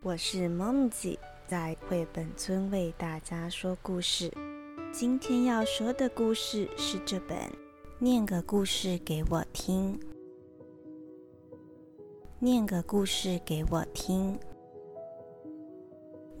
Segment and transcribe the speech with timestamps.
[0.00, 4.32] 我是梦吉，在绘本村为大家说故事。
[4.92, 7.36] 今天要说的故事是这本
[7.98, 9.98] 《念个故事给我听》。
[12.38, 14.38] 念个故事给我听。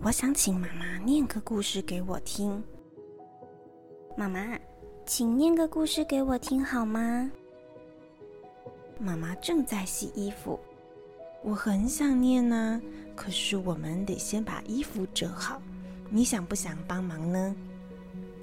[0.02, 2.62] 我想请妈妈念个故事给我听。
[4.16, 4.56] 妈妈，
[5.04, 7.28] 请念个故事给我听好吗？
[9.00, 10.58] 妈妈正在洗衣服。
[11.48, 12.78] 我很想念呢，
[13.16, 15.62] 可是我们得先把衣服折好。
[16.10, 17.56] 你想不想帮忙呢？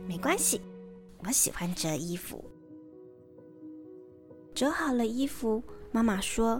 [0.07, 0.59] 没关系，
[1.19, 2.43] 我喜欢折衣服。
[4.55, 6.59] 折好了衣服，妈妈说：“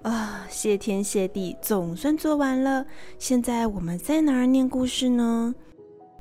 [0.00, 2.86] 啊，谢天谢地，总算做完了。
[3.18, 5.54] 现在我们在哪儿念故事呢？”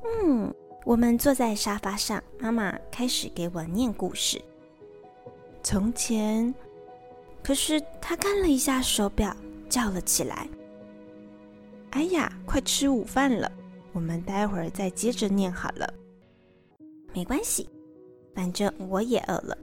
[0.03, 4.41] 嗯，我们坐在沙发上，妈妈开始给我念故事。
[5.63, 6.53] 从前。
[7.43, 9.31] 可是他看了一下手表，
[9.75, 10.47] 叫了起来
[11.91, 13.51] ：“哎呀，快吃午饭了！
[13.91, 15.93] 我们待会儿再接着念好了。”
[17.13, 17.69] 没关系，
[18.33, 19.57] 反正我也饿了。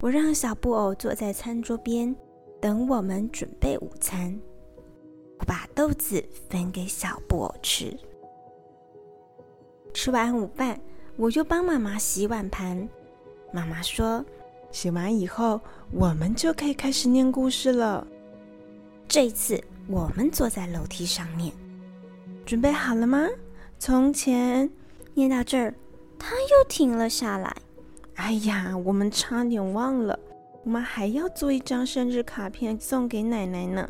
[0.00, 2.12] 我让小布偶坐在餐桌边，
[2.60, 4.36] 等我们准备午餐。
[5.38, 7.96] 我把豆子分给小布偶吃。
[9.92, 10.80] 吃完午饭，
[11.16, 12.88] 我就帮妈妈洗碗盘。
[13.52, 14.24] 妈妈说。
[14.72, 15.60] 洗完以后，
[15.92, 18.04] 我们就可以开始念故事了。
[19.06, 21.52] 这次，我们坐在楼梯上面，
[22.44, 23.28] 准备好了吗？
[23.78, 24.68] 从前，
[25.12, 25.74] 念到这儿，
[26.18, 27.54] 他又停了下来。
[28.14, 30.18] 哎呀，我们差点忘了，
[30.64, 33.88] 我们还要做一张生日卡片送给奶奶呢。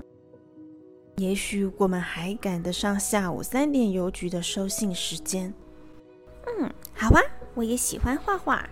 [1.17, 5.53] 也许我们还赶得上下午三点邮局的收信时间。
[6.47, 7.21] 嗯，好吧，
[7.55, 8.69] 我也喜欢画画。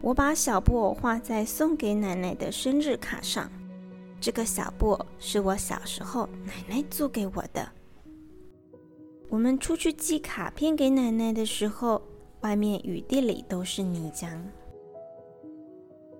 [0.00, 3.50] 我把小布偶画在送给奶奶的生日卡上。
[4.24, 7.68] 这个小布偶是我小时候奶奶做给我的。
[9.28, 12.00] 我们出去寄卡片给奶奶的时候，
[12.40, 14.30] 外面雨地里都是泥浆。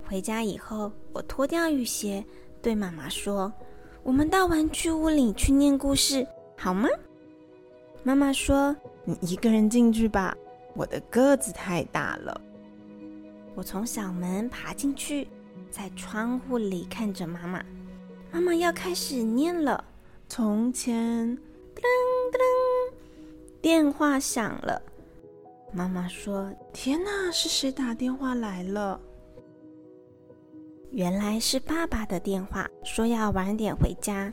[0.07, 2.23] 回家以后，我脱掉雨鞋，
[2.61, 3.51] 对妈妈说
[4.05, 6.27] ：“我们到玩具屋里去念故事，
[6.59, 6.87] 好吗？”
[8.05, 8.77] 妈妈说
[9.07, 10.37] ：“你一个人进去吧，
[10.75, 12.39] 我的个子太大了。”
[13.57, 15.27] 我从小门爬进去，
[15.71, 17.65] 在窗户里看着妈妈。
[18.35, 19.85] 妈妈要开始念了。
[20.29, 20.93] 从前，
[21.77, 21.81] 噔
[22.33, 22.93] 噔，
[23.63, 24.83] 电话响了。
[25.73, 29.01] 妈妈说：“天哪，是谁打电话来了？”
[30.91, 34.33] 原来是爸爸的电话，说要晚点回家。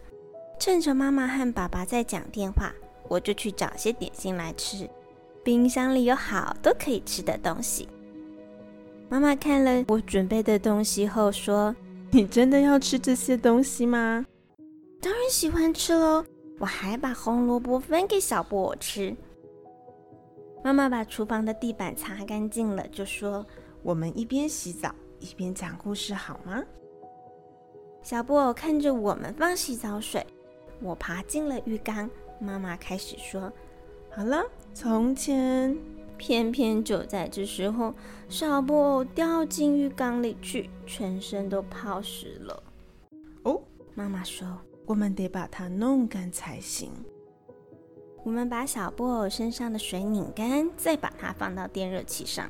[0.57, 2.73] 趁着妈妈和爸爸在讲电话，
[3.07, 4.89] 我就去找些点心来吃。
[5.43, 7.87] 冰箱里有好多可以吃的东西。
[9.09, 11.75] 妈妈看了我准备的东西后说
[12.13, 14.25] ：“你真的要吃这些东西吗
[15.01, 16.25] ？”“当然喜欢吃喽！”
[16.59, 19.15] 我还把红萝卜分给小布偶吃。
[20.63, 23.43] 妈妈把厨房的地板擦干净了，就说
[23.81, 26.61] ：“我们一边洗澡一边讲故事好吗？”
[28.03, 30.25] 小布偶看着我们放洗澡水，
[30.81, 32.09] 我爬进了浴缸。
[32.39, 33.51] 妈妈开始说
[34.11, 34.43] ：“好了，
[34.73, 35.75] 从前。”
[36.21, 37.91] 偏偏就在这时候，
[38.29, 42.63] 小布偶掉进浴缸里去，全身都泡湿了。
[43.41, 43.59] 哦，
[43.95, 44.47] 妈妈说
[44.85, 46.91] ：“我们得把它弄干才行。”
[48.23, 52.47] 我们把小布偶身上的水拧干，再把它放到电热器上。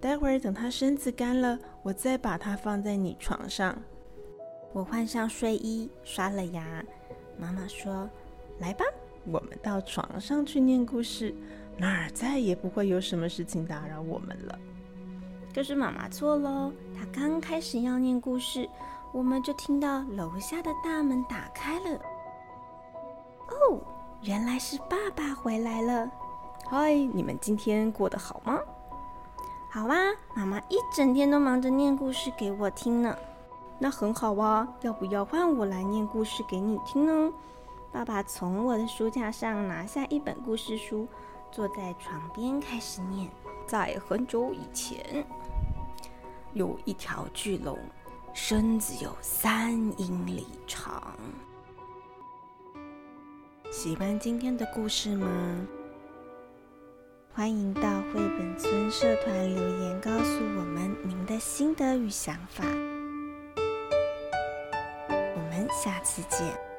[0.00, 3.76] 待会儿等它身子干了，我再把它放在你床上。
[4.72, 6.82] 我换上睡衣，刷了牙。
[7.38, 8.08] 妈妈说
[8.60, 8.84] ：“来吧，
[9.26, 11.34] 我们到床上去念故事。”
[11.80, 14.58] 那儿再也不会有什么事情打扰我们了。
[15.54, 18.68] 可是妈妈错了，她刚开始要念故事，
[19.12, 21.98] 我们就听到楼下的大门打开了。
[23.48, 23.80] 哦，
[24.20, 26.10] 原来是爸爸回来了。
[26.68, 28.60] 嗨，你们今天过得好吗？
[29.70, 29.96] 好啊，
[30.34, 33.16] 妈妈一整天都忙着念故事给我听呢。
[33.78, 37.32] 那很好啊，要不要换我来念故事给你听呢？
[37.90, 41.08] 爸爸从我的书架上拿下一本故事书。
[41.52, 43.28] 坐在床边开始念。
[43.66, 45.24] 在很久以前，
[46.54, 47.78] 有一条巨龙，
[48.34, 51.16] 身子有三英里长。
[53.70, 55.28] 喜欢今天的故事吗？
[57.32, 62.64] 欢迎到绘本村社团留言，告诉我们您的心得与想法。
[65.06, 66.69] 我们下次见。